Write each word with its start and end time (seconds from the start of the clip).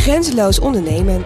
Grenzeloos 0.00 0.58
ondernemen. 0.58 1.24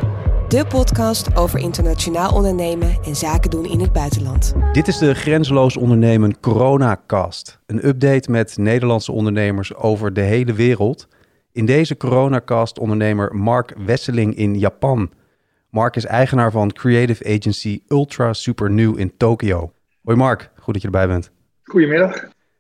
De 0.48 0.66
podcast 0.66 1.36
over 1.36 1.58
internationaal 1.58 2.34
ondernemen 2.34 2.98
en 3.04 3.16
zaken 3.16 3.50
doen 3.50 3.64
in 3.64 3.80
het 3.80 3.92
buitenland. 3.92 4.54
Dit 4.72 4.88
is 4.88 4.98
de 4.98 5.14
Grenzeloos 5.14 5.76
Ondernemen 5.76 6.40
Coronacast. 6.40 7.58
Een 7.66 7.86
update 7.88 8.30
met 8.30 8.56
Nederlandse 8.56 9.12
ondernemers 9.12 9.74
over 9.74 10.12
de 10.12 10.20
hele 10.20 10.52
wereld. 10.52 11.08
In 11.52 11.66
deze 11.66 11.96
Coronacast 11.96 12.78
ondernemer 12.78 13.34
Mark 13.34 13.74
Wesseling 13.86 14.36
in 14.36 14.58
Japan. 14.58 15.10
Mark 15.70 15.96
is 15.96 16.04
eigenaar 16.04 16.50
van 16.50 16.72
creative 16.72 17.34
agency 17.36 17.80
Ultra 17.88 18.32
Super 18.32 18.70
New 18.70 18.98
in 18.98 19.16
Tokio. 19.16 19.72
Hoi 20.02 20.16
Mark, 20.16 20.50
goed 20.56 20.72
dat 20.72 20.82
je 20.82 20.88
erbij 20.88 21.06
bent. 21.06 21.30
Goedemiddag. 21.62 22.12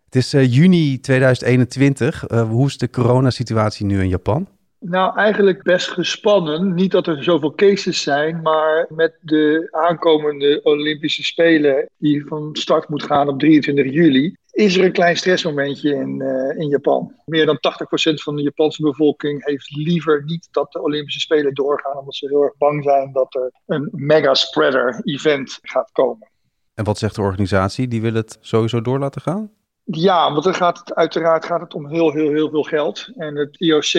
Het 0.04 0.16
is 0.16 0.34
uh, 0.34 0.52
juni 0.54 1.00
2021. 1.00 2.30
Uh, 2.30 2.48
hoe 2.48 2.66
is 2.66 2.78
de 2.78 2.90
coronasituatie 2.90 3.86
nu 3.86 4.00
in 4.00 4.08
Japan? 4.08 4.48
Nou, 4.86 5.16
eigenlijk 5.16 5.62
best 5.62 5.88
gespannen. 5.88 6.74
Niet 6.74 6.90
dat 6.90 7.06
er 7.06 7.24
zoveel 7.24 7.54
cases 7.54 8.02
zijn, 8.02 8.42
maar 8.42 8.86
met 8.88 9.18
de 9.20 9.68
aankomende 9.70 10.60
Olympische 10.62 11.24
Spelen, 11.24 11.88
die 11.98 12.26
van 12.26 12.48
start 12.52 12.88
moet 12.88 13.02
gaan 13.02 13.28
op 13.28 13.38
23 13.38 13.92
juli, 13.92 14.36
is 14.50 14.76
er 14.76 14.84
een 14.84 14.92
klein 14.92 15.16
stressmomentje 15.16 15.94
in, 15.94 16.20
uh, 16.20 16.58
in 16.60 16.68
Japan. 16.68 17.14
Meer 17.24 17.46
dan 17.46 17.56
80% 17.56 18.22
van 18.22 18.36
de 18.36 18.42
Japanse 18.42 18.82
bevolking 18.82 19.44
heeft 19.44 19.76
liever 19.76 20.22
niet 20.24 20.48
dat 20.50 20.72
de 20.72 20.82
Olympische 20.82 21.20
Spelen 21.20 21.54
doorgaan, 21.54 21.98
omdat 21.98 22.14
ze 22.14 22.28
heel 22.28 22.42
erg 22.42 22.56
bang 22.56 22.84
zijn 22.84 23.12
dat 23.12 23.34
er 23.34 23.52
een 23.66 23.88
mega 23.92 24.34
spreader 24.34 25.00
event 25.04 25.58
gaat 25.62 25.92
komen. 25.92 26.28
En 26.74 26.84
wat 26.84 26.98
zegt 26.98 27.14
de 27.14 27.22
organisatie? 27.22 27.88
Die 27.88 28.00
wil 28.00 28.14
het 28.14 28.38
sowieso 28.40 28.80
door 28.80 28.98
laten 28.98 29.20
gaan? 29.20 29.50
Ja, 29.86 30.32
want 30.32 30.44
dan 30.44 30.54
gaat 30.54 30.78
het 30.78 30.94
uiteraard 30.94 31.44
gaat 31.44 31.60
het 31.60 31.74
om 31.74 31.88
heel, 31.88 32.12
heel, 32.12 32.30
heel 32.30 32.50
veel 32.50 32.62
geld. 32.62 33.08
En 33.16 33.36
het 33.36 33.60
IOC 33.60 33.92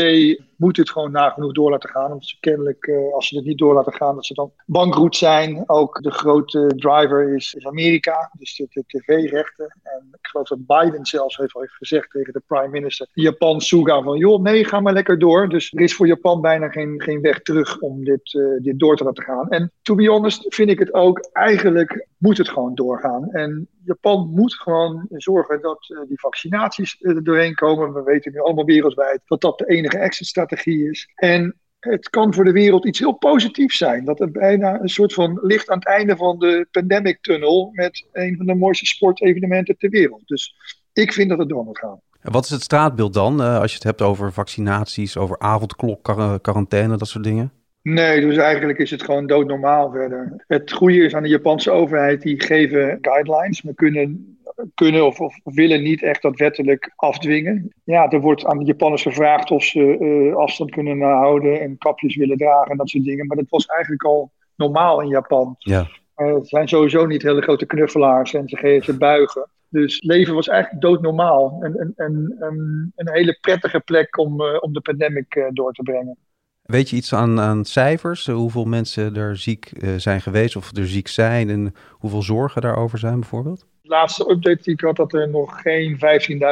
moet 0.58 0.77
het 0.77 0.89
gewoon 0.89 1.11
nagenoeg 1.11 1.53
door 1.53 1.71
laten 1.71 1.89
gaan. 1.89 2.11
Omdat 2.11 2.25
ze 2.25 2.39
kennelijk, 2.39 2.88
uh, 2.88 3.13
als 3.13 3.27
ze 3.27 3.35
het 3.35 3.45
niet 3.45 3.58
door 3.58 3.73
laten 3.73 3.94
gaan, 3.94 4.16
dat 4.16 4.25
ze 4.25 4.33
dan 4.33 4.52
bankroet 4.66 5.16
zijn. 5.16 5.64
Ook 5.66 6.02
de 6.02 6.11
grote 6.11 6.72
driver 6.75 7.36
is, 7.36 7.53
is 7.53 7.66
Amerika, 7.66 8.31
dus 8.38 8.55
de, 8.55 8.67
de 8.69 8.83
tv-rechten. 8.88 9.77
En 9.83 10.08
ik 10.11 10.27
geloof 10.27 10.47
dat 10.47 10.66
Biden 10.66 11.05
zelfs 11.05 11.38
heeft 11.38 11.53
heeft 11.53 11.73
gezegd 11.73 12.11
tegen 12.11 12.33
de 12.33 12.42
prime 12.47 12.70
minister, 12.70 13.08
Japan 13.14 13.61
Suga, 13.61 14.02
van 14.02 14.17
joh, 14.17 14.42
nee, 14.42 14.66
ga 14.66 14.80
maar 14.80 14.94
lekker 14.94 15.20
door. 15.20 15.49
Dus 15.49 15.72
er 15.73 15.81
is 15.81 15.95
voor 15.95 16.08
Japan 16.08 16.42
bijna 16.42 16.70
geen, 16.70 17.02
geen 17.02 17.22
weg 17.22 17.42
terug 17.42 17.80
om 17.80 18.03
dit, 18.03 18.33
uh, 18.33 18.61
dit 18.61 18.80
door 18.80 18.97
te 18.97 19.03
laten 19.03 19.23
gaan. 19.23 19.49
En 19.49 19.72
to 19.81 19.95
be 19.95 20.08
honest 20.08 20.55
vind 20.55 20.70
ik 20.70 20.80
het 20.80 20.94
ook, 20.94 21.30
eigenlijk 21.33 22.08
moet 22.17 22.38
het 22.38 22.49
gewoon 22.49 22.75
doorgaan. 22.75 23.31
En 23.31 23.67
Japan 23.83 24.30
moet 24.33 24.53
gewoon 24.53 25.05
zorgen 25.09 25.61
dat 25.61 25.75
uh, 25.90 26.00
die 26.08 26.20
vaccinaties 26.20 26.95
er 27.00 27.23
doorheen 27.23 27.56
komen. 27.56 27.94
We 27.94 28.04
weten 28.04 28.31
nu 28.31 28.40
allemaal 28.40 28.66
wereldwijd 28.66 29.22
dat 29.26 29.42
dat 29.42 29.58
de 29.58 29.68
enige 29.68 29.98
exit-strategie 29.98 30.90
is. 30.90 31.09
En 31.16 31.59
het 31.80 32.09
kan 32.09 32.34
voor 32.34 32.44
de 32.44 32.52
wereld 32.52 32.86
iets 32.86 33.00
heel 33.00 33.12
positiefs 33.17 33.78
zijn. 33.78 34.06
Dat 34.06 34.20
het 34.20 34.32
bijna 34.32 34.82
een 34.82 34.90
soort 34.90 35.14
van 35.14 35.40
licht 35.42 35.70
aan 35.70 35.78
het 35.78 35.88
einde 35.88 36.16
van 36.16 36.40
de 36.40 36.67
pandemic 36.72 37.22
tunnel 37.22 37.70
met 37.72 38.08
een 38.12 38.38
van 38.38 38.45
de 38.45 38.56
mooiste 38.56 38.86
sportevenementen 38.86 39.78
ter 39.78 39.90
wereld. 39.90 40.22
Dus 40.26 40.56
ik 40.94 41.14
vind 41.14 41.30
dat 41.30 41.38
het 41.40 41.50
door 41.50 41.64
moet 41.64 41.80
gaan. 41.80 42.00
En 42.22 42.32
wat 42.32 42.44
is 42.44 42.50
het 42.50 42.62
straatbeeld 42.62 43.14
dan, 43.14 43.42
uh, 43.42 43.60
als 43.60 43.70
je 43.70 43.76
het 43.76 43.84
hebt 43.84 44.02
over 44.02 44.34
vaccinaties, 44.34 45.17
over 45.17 45.39
avondklok, 45.39 46.04
quarantaine, 46.42 46.98
dat 46.98 47.08
soort 47.08 47.23
dingen? 47.23 47.52
Nee, 47.82 48.22
dus 48.22 48.38
eigenlijk 48.38 48.80
is 48.80 48.92
het 48.92 49.04
gewoon 49.04 49.28
doodnormaal 49.28 49.92
verder. 49.92 50.44
Het 50.48 50.72
goede 50.72 50.98
is 50.98 51.16
aan 51.16 51.23
de 51.23 51.30
Japanse 51.30 51.72
overheid, 51.72 52.22
die 52.22 52.42
geven 52.42 52.98
guidelines. 53.02 53.62
We 53.62 53.73
kunnen, 53.73 54.34
kunnen 54.74 55.06
of, 55.06 55.20
of 55.20 55.36
willen 55.44 55.84
niet 55.84 56.04
echt 56.04 56.22
dat 56.22 56.40
wettelijk 56.40 56.94
afdwingen. 56.96 57.74
Ja, 57.84 58.10
er 58.10 58.20
wordt 58.20 58.46
aan 58.46 58.58
de 58.58 58.66
Japanners 58.66 59.02
gevraagd 59.02 59.52
of 59.52 59.64
ze 59.64 59.98
uh, 60.00 60.36
afstand 60.36 60.72
kunnen 60.72 61.02
houden 61.02 61.62
en 61.62 61.78
kapjes 61.78 62.16
willen 62.16 62.38
dragen 62.38 62.72
en 62.72 62.78
dat 62.78 62.90
soort 62.90 63.04
dingen. 63.04 63.28
Maar 63.28 63.38
dat 63.38 63.50
was 63.50 63.66
eigenlijk 63.66 64.04
al 64.04 64.32
normaal 64.56 65.02
in 65.02 65.08
Japan. 65.08 65.56
Ja. 65.58 65.88
Uh, 66.18 66.34
het 66.34 66.48
zijn 66.48 66.68
sowieso 66.68 67.06
niet 67.06 67.22
hele 67.22 67.42
grote 67.42 67.66
knuffelaars 67.66 68.34
en 68.34 68.48
ze 68.50 68.58
geven 68.58 68.86
ze 68.86 68.98
buigen. 68.98 69.50
Dus 69.70 70.02
leven 70.02 70.34
was 70.34 70.48
eigenlijk 70.48 70.82
doodnormaal. 70.82 71.58
En, 71.61 71.76
en, 71.76 71.94
en, 71.95 72.36
en 72.39 72.92
een 72.95 73.14
hele 73.14 73.38
prettige 73.42 73.80
plek 73.80 74.17
om, 74.17 74.42
uh, 74.42 74.58
om 74.60 74.73
de 74.73 74.82
pandemic 74.82 75.50
door 75.54 75.72
te 75.73 75.84
brengen. 75.84 76.17
Weet 76.61 76.89
je 76.89 76.95
iets 76.95 77.14
aan, 77.14 77.39
aan 77.39 77.66
cijfers? 77.66 78.28
Hoeveel 78.28 78.66
mensen 78.66 79.16
er 79.16 79.38
ziek 79.38 79.72
zijn 79.98 80.22
geweest 80.22 80.55
of 80.55 80.76
er 80.78 80.88
ziek 80.88 81.08
zijn 81.08 81.50
en 81.50 81.73
hoeveel 81.92 82.22
zorgen 82.22 82.61
daarover 82.61 82.98
zijn 82.98 83.20
bijvoorbeeld? 83.20 83.66
Laatste 83.88 84.30
update 84.30 84.64
die 84.64 84.73
ik 84.73 84.82
had 84.82 84.96
dat 84.96 85.14
er 85.14 85.30
nog 85.30 85.62
geen 85.62 86.00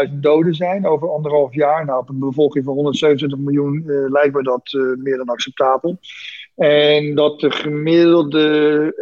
15.000 0.10 0.14
doden 0.14 0.54
zijn 0.54 0.88
over 0.88 1.12
anderhalf 1.12 1.54
jaar. 1.54 1.86
Nou, 1.86 2.00
op 2.00 2.10
een 2.10 2.20
bevolking 2.20 2.66
van 2.66 2.74
127 2.74 3.40
miljoen 3.40 3.84
uh, 3.86 4.12
lijkt 4.12 4.36
me 4.36 4.44
dat 4.44 4.74
uh, 4.74 4.98
meer 4.98 5.18
dan 5.18 5.28
acceptabel. 5.28 6.00
En 6.56 7.16
dat 7.16 7.40
de 7.40 7.52
gemiddelde 7.52 8.94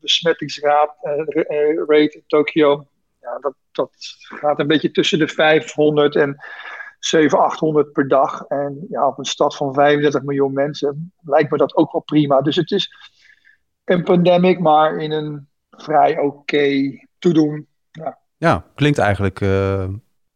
besmettingsrate 0.00 2.10
in 2.12 2.22
Tokio, 2.26 2.86
ja, 3.20 3.38
dat, 3.40 3.54
dat 3.72 3.90
gaat 4.18 4.58
een 4.58 4.66
beetje 4.66 4.90
tussen 4.90 5.18
de 5.18 5.28
500 5.28 6.16
en 6.16 6.36
700, 6.98 7.52
800 7.52 7.92
per 7.92 8.08
dag. 8.08 8.44
En 8.48 8.86
ja, 8.90 9.06
op 9.06 9.18
een 9.18 9.24
stad 9.24 9.56
van 9.56 9.74
35 9.74 10.22
miljoen 10.22 10.52
mensen 10.52 11.12
lijkt 11.20 11.50
me 11.50 11.56
dat 11.56 11.76
ook 11.76 11.92
wel 11.92 12.00
prima. 12.00 12.40
Dus 12.40 12.56
het 12.56 12.70
is 12.70 12.94
een 13.84 14.02
pandemic, 14.02 14.58
maar 14.58 14.96
in 14.96 15.10
een 15.10 15.48
vrij 15.70 16.18
oké 16.18 17.00
toedoen. 17.22 17.66
Ja. 17.90 18.18
ja, 18.36 18.64
klinkt 18.74 18.98
eigenlijk 18.98 19.40
uh, 19.40 19.88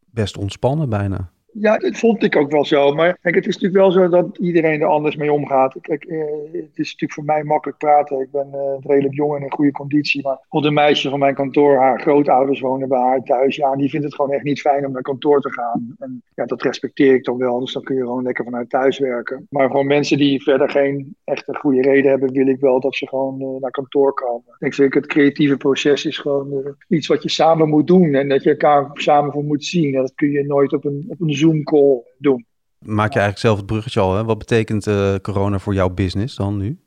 best 0.05 0.37
ontspannen 0.37 0.89
bijna. 0.89 1.31
Ja, 1.59 1.77
dat 1.77 1.97
vond 1.97 2.23
ik 2.23 2.35
ook 2.35 2.51
wel 2.51 2.65
zo. 2.65 2.93
Maar 2.93 3.17
kijk, 3.21 3.35
het 3.35 3.47
is 3.47 3.53
natuurlijk 3.57 3.81
wel 3.81 3.91
zo 3.91 4.09
dat 4.09 4.37
iedereen 4.37 4.81
er 4.81 4.87
anders 4.87 5.15
mee 5.15 5.31
omgaat. 5.31 5.75
Eh, 5.75 5.97
het 6.51 6.77
is 6.77 6.91
natuurlijk 6.91 7.13
voor 7.13 7.23
mij 7.23 7.43
makkelijk 7.43 7.77
praten. 7.77 8.19
Ik 8.19 8.31
ben 8.31 8.49
eh, 8.53 8.59
redelijk 8.79 9.15
jong 9.15 9.35
en 9.35 9.43
in 9.43 9.51
goede 9.51 9.71
conditie. 9.71 10.23
Maar 10.23 10.39
op 10.49 10.63
een 10.63 10.73
meisje 10.73 11.09
van 11.09 11.19
mijn 11.19 11.35
kantoor, 11.35 11.77
haar 11.77 12.01
grootouders 12.01 12.59
wonen 12.59 12.87
bij 12.87 12.99
haar 12.99 13.23
thuis. 13.23 13.55
Ja, 13.55 13.71
en 13.71 13.77
die 13.77 13.89
vindt 13.89 14.05
het 14.05 14.15
gewoon 14.15 14.31
echt 14.31 14.43
niet 14.43 14.61
fijn 14.61 14.85
om 14.85 14.91
naar 14.91 15.01
kantoor 15.01 15.41
te 15.41 15.51
gaan. 15.51 15.95
En 15.99 16.23
ja, 16.35 16.45
dat 16.45 16.61
respecteer 16.61 17.13
ik 17.13 17.23
dan 17.23 17.37
wel. 17.37 17.59
Dus 17.59 17.73
dan 17.73 17.83
kun 17.83 17.95
je 17.95 18.01
gewoon 18.01 18.23
lekker 18.23 18.43
vanuit 18.43 18.69
thuis 18.69 18.99
werken. 18.99 19.47
Maar 19.49 19.69
voor 19.71 19.85
mensen 19.85 20.17
die 20.17 20.43
verder 20.43 20.69
geen 20.69 21.15
echte 21.23 21.55
goede 21.55 21.81
reden 21.81 22.09
hebben, 22.09 22.31
wil 22.31 22.47
ik 22.47 22.59
wel 22.59 22.79
dat 22.79 22.95
ze 22.95 23.07
gewoon 23.07 23.41
uh, 23.41 23.47
naar 23.59 23.71
kantoor 23.71 24.13
komen. 24.13 24.55
Ik 24.59 24.75
denk, 24.75 24.93
het 24.93 25.05
creatieve 25.05 25.57
proces 25.57 26.05
is 26.05 26.17
gewoon 26.17 26.53
uh, 26.53 26.97
iets 26.97 27.07
wat 27.07 27.23
je 27.23 27.29
samen 27.29 27.69
moet 27.69 27.87
doen. 27.87 28.13
En 28.13 28.29
dat 28.29 28.43
je 28.43 28.49
elkaar 28.49 28.89
samen 28.93 29.31
voor 29.31 29.43
moet 29.43 29.65
zien. 29.65 29.95
En 29.95 30.01
dat 30.01 30.15
kun 30.15 30.31
je 30.31 30.43
nooit 30.43 30.73
op 30.73 30.85
een, 30.85 31.05
op 31.07 31.21
een 31.21 31.33
Doen. 32.17 32.45
Maak 32.79 33.13
je 33.13 33.19
eigenlijk 33.19 33.37
zelf 33.37 33.57
het 33.57 33.65
bruggetje 33.65 33.99
al, 33.99 34.15
hè? 34.15 34.23
Wat 34.23 34.37
betekent 34.37 34.87
uh, 34.87 35.15
corona 35.15 35.59
voor 35.59 35.73
jouw 35.73 35.89
business 35.89 36.35
dan 36.35 36.57
nu? 36.57 36.79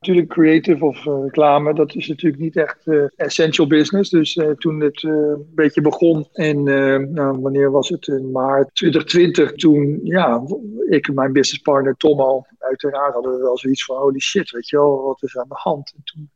Natuurlijk 0.00 0.28
creative 0.28 0.84
of 0.84 1.04
uh, 1.04 1.22
reclame, 1.22 1.74
dat 1.74 1.94
is 1.94 2.08
natuurlijk 2.08 2.42
niet 2.42 2.56
echt 2.56 2.86
uh, 2.86 3.04
essential 3.16 3.66
business. 3.66 4.10
Dus 4.10 4.36
uh, 4.36 4.50
toen 4.50 4.80
het 4.80 5.02
een 5.02 5.46
beetje 5.54 5.80
begon 5.80 6.28
en 6.32 6.62
nou, 7.12 7.40
wanneer 7.40 7.70
was 7.70 7.88
het? 7.88 8.06
In 8.06 8.30
maart 8.30 8.74
2020, 8.74 9.52
toen 9.52 10.00
ja, 10.02 10.42
ik 10.88 11.08
en 11.08 11.14
mijn 11.14 11.32
businesspartner 11.32 11.96
Tom 11.96 12.20
al, 12.20 12.46
uiteraard 12.58 13.12
hadden 13.12 13.32
we 13.32 13.38
wel 13.38 13.58
zoiets 13.58 13.84
van 13.84 13.96
holy 13.96 14.20
shit, 14.20 14.50
weet 14.50 14.68
je 14.68 14.76
wel, 14.76 15.02
wat 15.02 15.22
is 15.22 15.38
aan 15.38 15.48
de 15.48 15.58
hand? 15.58 15.92
En 15.96 16.02
toen 16.04 16.30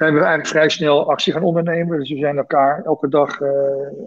zijn 0.00 0.14
we 0.14 0.18
eigenlijk 0.20 0.48
vrij 0.48 0.68
snel 0.68 1.10
actie 1.10 1.32
gaan 1.32 1.42
ondernemen. 1.42 1.98
Dus 1.98 2.10
we 2.10 2.18
zijn 2.18 2.36
elkaar 2.36 2.82
elke 2.84 3.08
dag, 3.08 3.42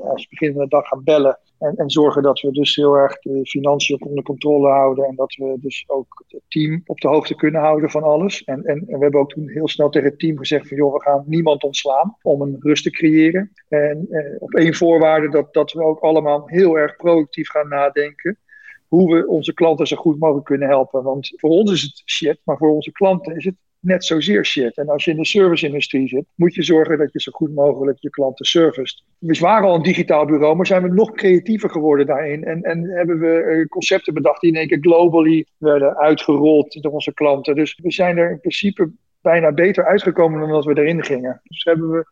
als 0.02 0.22
we 0.22 0.28
begin 0.30 0.54
van 0.54 0.62
de 0.62 0.68
dag 0.68 0.88
gaan 0.88 1.04
bellen. 1.04 1.40
En, 1.60 1.76
en, 1.76 1.90
zorgen 1.90 2.24
dat 2.24 2.42
we 2.42 2.52
dus 2.52 2.76
heel 2.76 2.96
erg 2.96 3.20
de 3.20 3.46
financiën 3.46 4.04
onder 4.06 4.24
controle 4.24 4.70
houden. 4.70 5.06
En 5.06 5.16
dat 5.16 5.36
we 5.36 5.58
dus 5.60 5.84
ook 5.88 6.24
het 6.28 6.42
team 6.48 6.82
op 6.86 7.00
de 7.00 7.08
hoogte 7.08 7.36
kunnen 7.36 7.62
houden 7.62 7.90
van 7.90 8.04
alles. 8.04 8.44
En, 8.44 8.64
en, 8.64 8.78
en 8.78 8.98
we 8.98 9.04
hebben 9.04 9.20
ook 9.20 9.30
toen 9.30 9.50
heel 9.50 9.68
snel 9.68 9.90
tegen 9.90 10.10
het 10.10 10.20
team 10.20 10.38
gezegd 10.38 10.68
van 10.68 10.78
joh, 10.78 10.94
we 10.94 11.02
gaan 11.02 11.24
niemand 11.28 11.64
ontslaan 11.64 12.18
om 12.22 12.42
een 12.42 12.56
rust 12.60 12.84
te 12.84 12.92
creëren. 12.92 13.52
En 13.68 14.08
eh, 14.10 14.36
op 14.40 14.54
één 14.54 14.74
voorwaarde 14.74 15.30
dat, 15.30 15.54
dat 15.54 15.72
we 15.72 15.84
ook 15.84 16.00
allemaal 16.00 16.48
heel 16.48 16.78
erg 16.78 16.96
productief 16.96 17.50
gaan 17.50 17.68
nadenken 17.68 18.38
hoe 18.88 19.16
we 19.16 19.28
onze 19.28 19.54
klanten 19.54 19.88
zo 19.88 19.96
goed 19.96 20.20
mogelijk 20.20 20.46
kunnen 20.46 20.68
helpen. 20.68 21.04
Want 21.04 21.34
voor 21.36 21.50
ons 21.50 21.72
is 21.72 21.82
het 21.82 22.02
shit, 22.06 22.40
maar 22.44 22.58
voor 22.58 22.72
onze 22.72 22.92
klanten 22.92 23.36
is 23.36 23.46
het 23.46 23.56
net 23.84 24.06
zozeer 24.06 24.46
shit. 24.46 24.78
En 24.78 24.90
als 24.90 25.06
je 25.06 25.12
in 25.12 25.18
de 25.18 25.26
service-industrie 25.26 26.08
zit, 26.08 26.26
moet 26.36 26.56
je 26.56 26.64
zorgen 26.64 26.98
dat 26.98 27.14
je 27.14 27.22
zo 27.22 27.32
goed 27.32 27.56
mogelijk 27.56 27.98
je 28.00 28.10
klanten 28.10 28.46
serviced. 28.46 29.04
We 29.20 29.38
waren 29.40 29.68
al 29.68 29.76
een 29.76 29.82
digitaal 29.82 30.26
bureau, 30.26 30.56
maar 30.56 30.66
zijn 30.66 30.82
we 30.84 30.94
nog 30.94 31.12
creatiever 31.12 31.70
geworden 31.70 32.06
daarin. 32.06 32.44
En, 32.44 32.62
en 32.62 32.90
hebben 32.90 33.20
we 33.20 33.66
concepten 33.70 34.14
bedacht 34.14 34.42
die 34.42 34.52
in 34.52 34.58
één 34.58 34.68
keer 34.68 34.82
globally 34.82 35.46
werden 35.58 35.98
uitgerold 35.98 36.82
door 36.82 36.92
onze 36.92 37.14
klanten. 37.14 37.56
Dus 37.56 37.80
we 37.82 37.92
zijn 37.92 38.18
er 38.18 38.32
in 38.32 38.40
principe 38.40 38.92
bijna 39.22 39.52
beter 39.52 39.86
uitgekomen 39.86 40.40
dan 40.40 40.50
dat 40.50 40.66
we 40.66 40.78
erin 40.78 41.04
gingen. 41.04 41.42
Dus 41.44 41.64
hebben 41.64 41.90
we 41.90 42.06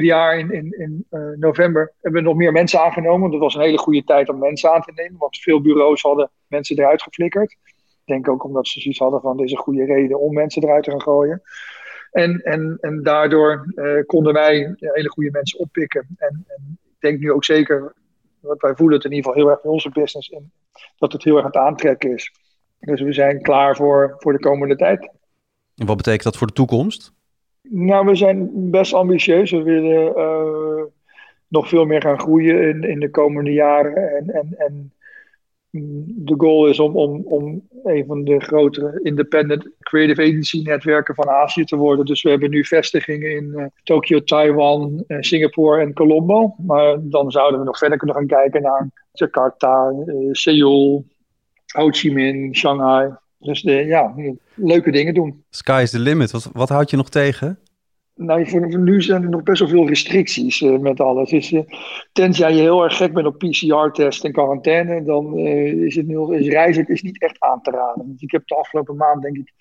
jaar 0.00 0.38
in, 0.38 0.52
in, 0.52 0.74
in 0.78 1.06
uh, 1.10 1.20
november 1.36 1.92
hebben 2.00 2.22
we 2.22 2.28
nog 2.28 2.36
meer 2.36 2.52
mensen 2.52 2.80
aangenomen. 2.80 3.30
Dat 3.30 3.40
was 3.40 3.54
een 3.54 3.60
hele 3.60 3.78
goede 3.78 4.04
tijd 4.04 4.28
om 4.28 4.38
mensen 4.38 4.72
aan 4.72 4.82
te 4.82 4.92
nemen, 4.94 5.18
want 5.18 5.38
veel 5.38 5.60
bureaus 5.60 6.02
hadden 6.02 6.30
mensen 6.46 6.78
eruit 6.78 7.02
geflikkerd. 7.02 7.56
Ik 8.04 8.12
denk 8.14 8.28
ook 8.28 8.44
omdat 8.44 8.66
ze 8.66 8.80
zoiets 8.80 9.00
hadden 9.00 9.20
van 9.20 9.36
deze 9.36 9.56
goede 9.56 9.84
reden 9.84 10.20
om 10.20 10.32
mensen 10.32 10.62
eruit 10.62 10.84
te 10.84 10.90
gaan 10.90 11.02
gooien. 11.02 11.42
En, 12.10 12.40
en, 12.42 12.78
en 12.80 13.02
daardoor 13.02 13.72
uh, 13.74 14.06
konden 14.06 14.32
wij 14.32 14.74
hele 14.78 15.10
goede 15.10 15.30
mensen 15.30 15.58
oppikken. 15.58 16.06
En, 16.16 16.44
en, 16.46 16.78
ik 16.84 17.08
denk 17.08 17.20
nu 17.20 17.32
ook 17.32 17.44
zeker, 17.44 17.94
wat 18.40 18.60
wij 18.60 18.74
voelen 18.74 18.96
het 18.96 19.04
in 19.04 19.12
ieder 19.12 19.24
geval 19.24 19.42
heel 19.42 19.52
erg 19.52 19.62
bij 19.62 19.70
onze 19.70 19.90
business, 19.90 20.28
in, 20.28 20.50
dat 20.98 21.12
het 21.12 21.24
heel 21.24 21.36
erg 21.36 21.44
aan 21.44 21.50
het 21.50 21.60
aantrekken 21.60 22.12
is. 22.14 22.32
Dus 22.78 23.00
we 23.00 23.12
zijn 23.12 23.42
klaar 23.42 23.76
voor, 23.76 24.14
voor 24.18 24.32
de 24.32 24.38
komende 24.38 24.76
tijd. 24.76 25.10
En 25.74 25.86
wat 25.86 25.96
betekent 25.96 26.22
dat 26.22 26.36
voor 26.36 26.46
de 26.46 26.52
toekomst? 26.52 27.12
Nou, 27.62 28.06
we 28.06 28.14
zijn 28.14 28.70
best 28.70 28.92
ambitieus. 28.92 29.50
We 29.50 29.62
willen 29.62 30.12
uh, 30.16 30.84
nog 31.48 31.68
veel 31.68 31.84
meer 31.84 32.02
gaan 32.02 32.20
groeien 32.20 32.68
in, 32.68 32.82
in 32.82 33.00
de 33.00 33.10
komende 33.10 33.52
jaren. 33.52 34.16
En, 34.16 34.30
en, 34.30 34.54
en 34.56 34.92
de 35.72 36.34
goal 36.36 36.66
is 36.66 36.80
om, 36.80 36.96
om, 36.96 37.22
om 37.24 37.68
een 37.84 38.04
van 38.06 38.24
de 38.24 38.40
grotere 38.40 39.00
independent 39.02 39.68
creative 39.78 40.22
agency 40.22 40.62
netwerken 40.62 41.14
van 41.14 41.28
Azië 41.28 41.64
te 41.64 41.76
worden. 41.76 42.04
Dus 42.04 42.22
we 42.22 42.30
hebben 42.30 42.50
nu 42.50 42.64
vestigingen 42.64 43.36
in 43.36 43.52
uh, 43.56 43.64
Tokio, 43.82 44.22
Taiwan, 44.22 45.04
uh, 45.06 45.16
Singapore 45.20 45.80
en 45.80 45.92
Colombo. 45.92 46.54
Maar 46.58 46.96
dan 47.00 47.30
zouden 47.30 47.60
we 47.60 47.66
nog 47.66 47.78
verder 47.78 47.98
kunnen 47.98 48.16
gaan 48.16 48.26
kijken 48.26 48.62
naar 48.62 48.88
Jakarta, 49.12 49.90
uh, 49.90 50.28
Seoul, 50.32 51.04
Ho 51.66 51.88
Chi 51.88 52.12
Minh, 52.12 52.56
Shanghai. 52.56 53.10
Dus 53.38 53.60
ja, 53.60 54.14
leuke 54.54 54.90
dingen 54.90 55.14
doen. 55.14 55.44
Sky 55.50 55.80
is 55.82 55.90
the 55.90 55.98
limit. 55.98 56.30
Wat, 56.30 56.50
wat 56.52 56.68
houd 56.68 56.90
je 56.90 56.96
nog 56.96 57.08
tegen? 57.08 57.58
Nou, 58.14 58.48
voor, 58.48 58.78
nu 58.78 59.02
zijn 59.02 59.22
er 59.22 59.28
nog 59.28 59.42
best 59.42 59.60
wel 59.60 59.68
veel 59.68 59.86
restricties 59.86 60.60
uh, 60.60 60.78
met 60.78 61.00
alles. 61.00 61.30
Dus, 61.30 61.52
uh, 61.52 61.60
tenzij 62.12 62.54
je 62.54 62.60
heel 62.60 62.84
erg 62.84 62.96
gek 62.96 63.12
bent 63.12 63.26
op 63.26 63.38
PCR-test 63.38 64.24
en 64.24 64.32
quarantaine, 64.32 65.02
dan 65.02 65.38
uh, 65.38 65.84
is, 65.84 65.96
het 65.96 66.06
nu, 66.06 66.34
is 66.34 66.48
reizen 66.48 66.86
is 66.86 67.02
niet 67.02 67.22
echt 67.22 67.40
aan 67.40 67.62
te 67.62 67.70
raden. 67.70 68.12
Dus 68.12 68.22
ik 68.22 68.30
heb 68.30 68.46
de 68.46 68.56
afgelopen 68.56 68.96
maand, 68.96 69.22
denk 69.22 69.36
ik, 69.36 69.52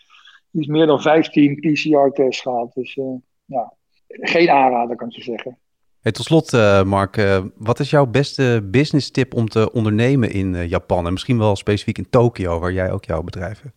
iets 0.52 0.68
meer 0.68 0.86
dan 0.86 1.02
15 1.02 1.56
PCR-tests 1.56 2.42
gehad. 2.42 2.74
Dus 2.74 2.98
ja, 3.46 3.74
geen 4.08 4.50
aanrader, 4.50 4.96
kan 4.96 5.08
je 5.10 5.22
zeggen. 5.22 5.58
Hey, 6.02 6.12
tot 6.12 6.26
slot, 6.26 6.52
Mark, 6.86 7.42
wat 7.56 7.80
is 7.80 7.90
jouw 7.90 8.06
beste 8.06 8.68
business 8.72 9.12
tip 9.12 9.36
om 9.36 9.48
te 9.48 9.72
ondernemen 9.72 10.32
in 10.32 10.68
Japan? 10.68 11.06
En 11.06 11.12
misschien 11.12 11.38
wel 11.38 11.56
specifiek 11.56 11.98
in 11.98 12.10
Tokio, 12.10 12.60
waar 12.60 12.74
jij 12.74 12.92
ook 12.92 13.06
jouw 13.06 13.24
bedrijf 13.24 13.62
hebt? 13.62 13.76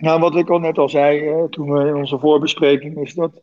Nou, 0.00 0.20
wat 0.20 0.36
ik 0.36 0.50
al 0.50 0.58
net 0.58 0.78
al 0.78 0.88
zei 0.88 1.48
toen 1.50 1.72
we 1.72 1.88
in 1.88 1.94
onze 1.94 2.18
voorbespreking, 2.18 2.96
is 2.96 3.14
dat 3.14 3.40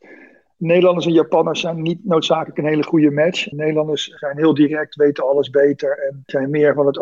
Nederlanders 0.59 1.05
en 1.05 1.13
Japanners 1.13 1.59
zijn 1.59 1.81
niet 1.81 2.05
noodzakelijk 2.05 2.57
een 2.57 2.65
hele 2.65 2.83
goede 2.83 3.11
match. 3.11 3.51
Nederlanders 3.51 4.13
zijn 4.15 4.37
heel 4.37 4.53
direct, 4.53 4.95
weten 4.95 5.27
alles 5.27 5.49
beter 5.49 5.97
en 5.97 6.23
zijn 6.25 6.49
meer 6.49 6.73
van 6.73 6.85
het 6.85 6.97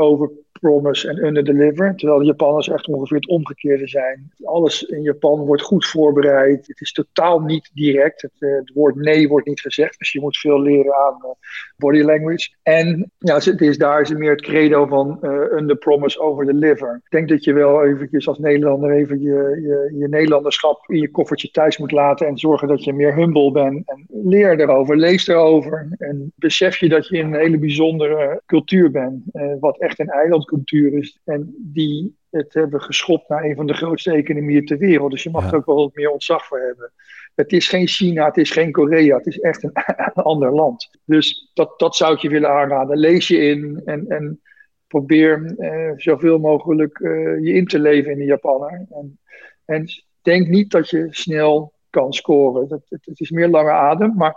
overpromise 0.58 1.10
en 1.10 1.26
underdeliver. 1.26 1.96
Terwijl 1.96 2.20
de 2.20 2.26
Japanners 2.26 2.70
echt 2.70 2.88
ongeveer 2.88 3.18
het 3.18 3.28
omgekeerde 3.28 3.88
zijn. 3.88 4.32
Alles 4.44 4.84
in 4.84 5.02
Japan 5.02 5.40
wordt 5.40 5.62
goed 5.62 5.86
voorbereid. 5.86 6.68
Het 6.68 6.82
is 6.82 6.92
totaal 6.92 7.40
niet 7.40 7.72
direct. 7.74 8.22
Het, 8.22 8.32
eh, 8.40 8.50
het 8.50 8.72
woord 8.74 8.96
nee 8.96 9.28
wordt 9.28 9.48
niet 9.48 9.62
gezegd. 9.62 10.00
Dus 10.00 10.12
je 10.12 10.20
moet 10.20 10.38
veel 10.38 10.62
leren 10.62 10.96
aan 10.96 11.18
uh, 11.24 11.30
body 11.78 12.02
language. 12.02 12.50
En 12.64 13.12
ja, 13.18 13.36
het 13.36 13.62
is, 13.62 13.78
daar 13.78 14.02
is 14.02 14.10
meer 14.10 14.32
het 14.32 14.42
credo 14.42 14.86
van 14.86 15.20
uh, 15.22 15.32
underpromise, 15.32 16.20
overdeliver. 16.20 17.02
Ik 17.04 17.12
denk 17.12 17.30
dat 17.30 17.44
je 17.44 17.54
wel 17.54 17.86
eventjes 17.86 18.28
als 18.28 18.40
Nederlander 18.40 18.92
even 18.92 19.22
je, 19.22 19.90
je, 19.98 20.08
Nederlanderschap 20.08 20.84
in 20.88 21.00
je 21.00 21.12
koffertje 21.12 21.52
thuis 21.52 21.78
moet 21.78 21.92
laten 21.92 22.28
en 22.28 22.38
zorgen 22.38 22.68
dat 22.68 22.84
je 22.84 22.94
meer 22.94 23.16
humble 23.16 23.52
ben. 23.52 23.84
En 23.86 24.06
leer 24.24 24.60
erover, 24.60 24.98
lees 24.98 25.28
erover. 25.28 25.88
En 25.98 26.34
besef 26.36 26.78
je 26.78 26.90
dat 26.90 27.08
je 27.08 27.18
in 27.18 27.26
een 27.26 27.40
hele 27.40 27.58
bijzondere 27.58 28.42
cultuur 28.46 28.92
bent. 28.92 29.24
Eh, 29.32 29.54
wat 29.60 29.80
echt 29.80 30.00
een 30.00 30.10
eilandcultuur 30.10 30.94
is. 30.98 31.20
En 31.26 31.56
die 31.58 32.16
het 32.30 32.54
hebben 32.54 32.82
geschopt 32.82 33.30
naar 33.30 33.44
een 33.44 33.56
van 33.56 33.68
de 33.68 33.74
grootste 33.74 34.12
economieën 34.12 34.66
ter 34.66 34.78
wereld. 34.78 35.12
Dus 35.12 35.24
je 35.24 35.30
mag 35.30 35.52
er 35.52 35.58
ook 35.58 35.66
wel 35.66 35.76
wat 35.76 35.96
meer 35.96 36.12
ontzag 36.12 36.46
voor 36.46 36.60
hebben. 36.60 36.92
Het 37.36 37.52
is 37.52 37.68
geen 37.68 37.88
China, 37.88 38.26
het 38.26 38.38
is 38.38 38.52
geen 38.52 38.72
Korea, 38.72 39.18
het 39.18 39.28
is 39.28 39.40
echt 39.40 39.64
een, 39.64 39.74
ander 40.14 40.52
land. 40.52 40.90
Dus 41.06 41.52
dat, 41.54 41.80
dat 41.80 41.96
zou 41.96 42.14
ik 42.14 42.20
je 42.20 42.30
willen 42.30 42.50
aanraden. 42.50 42.98
Lees 42.98 43.28
je 43.28 43.38
in 43.38 43.82
en, 43.86 44.08
en 44.08 44.42
probeer 44.88 45.56
eh, 45.58 45.92
zoveel 45.96 46.40
mogelijk 46.40 47.00
uh, 47.00 47.44
je 47.44 47.54
in 47.54 47.66
te 47.66 47.80
leven 47.80 48.12
in 48.12 48.18
de 48.18 48.24
Japaner. 48.24 48.86
En, 48.90 49.20
en 49.66 49.86
denk 50.22 50.48
niet 50.48 50.72
dat 50.72 50.90
je 50.90 51.08
snel 51.10 51.74
kan 51.90 52.14
scoren. 52.14 52.68
Dat, 52.68 52.82
het, 52.90 53.06
het, 53.06 53.20
is 53.20 53.30
meer 53.30 53.50
lange 53.50 53.72
adem. 53.72 54.14
Maar 54.16 54.36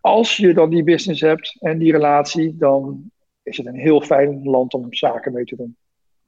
als 0.00 0.36
je 0.36 0.54
dan 0.54 0.70
die 0.70 0.84
business 0.84 1.20
hebt 1.20 1.56
en 1.60 1.78
die 1.78 1.92
relatie, 1.92 2.56
dan 2.56 3.10
is 3.42 3.56
het 3.56 3.66
een 3.66 3.78
heel 3.78 4.00
fijn 4.00 4.40
land 4.42 4.74
om 4.74 4.86
zaken 4.90 5.32
mee 5.32 5.44
te 5.44 5.56
doen. 5.56 5.76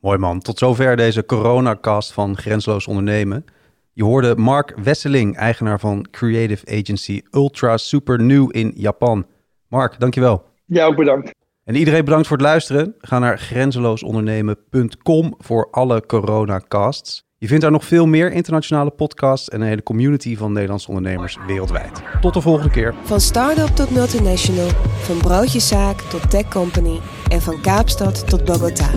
Mooi 0.00 0.18
man. 0.18 0.40
Tot 0.40 0.58
zover 0.58 0.96
deze 0.96 1.26
coronacast 1.26 2.12
van 2.12 2.36
Grensloos 2.36 2.86
Ondernemen. 2.86 3.44
Je 3.92 4.04
hoorde 4.04 4.36
Mark 4.36 4.76
Wesseling, 4.82 5.36
eigenaar 5.36 5.80
van 5.80 6.06
creative 6.10 6.78
agency 6.78 7.22
Ultra 7.30 7.76
Super 7.76 8.22
New 8.22 8.56
in 8.56 8.72
Japan. 8.74 9.26
Mark, 9.68 10.00
dankjewel. 10.00 10.44
Ja, 10.64 10.86
ook 10.86 10.96
bedankt. 10.96 11.34
En 11.64 11.74
iedereen 11.74 12.04
bedankt 12.04 12.26
voor 12.26 12.36
het 12.36 12.46
luisteren. 12.46 12.94
Ga 12.98 13.18
naar 13.18 13.38
grenzeloosondernemen.com 13.38 15.34
voor 15.38 15.68
alle 15.70 16.06
coronacasts. 16.06 17.25
Je 17.38 17.46
vindt 17.46 17.62
daar 17.62 17.72
nog 17.72 17.84
veel 17.84 18.06
meer 18.06 18.32
internationale 18.32 18.90
podcasts 18.90 19.48
en 19.48 19.60
een 19.60 19.66
hele 19.66 19.82
community 19.82 20.36
van 20.36 20.52
Nederlandse 20.52 20.88
ondernemers 20.88 21.38
wereldwijd. 21.46 22.02
Tot 22.20 22.34
de 22.34 22.40
volgende 22.40 22.70
keer. 22.70 22.94
Van 23.04 23.20
start-up 23.20 23.68
tot 23.68 23.90
multinational, 23.90 24.68
van 25.02 25.18
broodjeszaak 25.18 26.00
tot 26.00 26.30
tech 26.30 26.48
company 26.48 27.00
en 27.28 27.42
van 27.42 27.60
Kaapstad 27.60 28.28
tot 28.28 28.44
Bogota. 28.44 28.90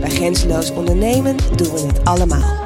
Bij 0.00 0.10
Grenzeloos 0.10 0.70
Ondernemen 0.70 1.36
doen 1.56 1.72
we 1.72 1.80
het 1.80 2.04
allemaal. 2.04 2.59